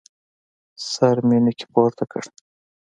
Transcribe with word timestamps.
سر 0.91 1.15
مې 1.27 1.37
نوکى 1.43 1.65
پورته 1.73 2.03
کړ. 2.11 2.23